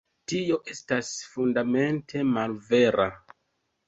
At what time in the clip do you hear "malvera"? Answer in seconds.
2.31-3.07